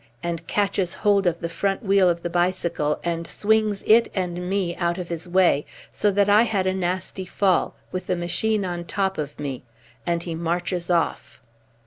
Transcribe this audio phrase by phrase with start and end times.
[0.23, 4.75] and catches hold of the front wheel of the bicycle and swings it and me
[4.77, 8.83] out of his way so that I had a nasty fall, with the machine on
[8.83, 9.61] top of me,
[10.07, 11.39] and he marches off.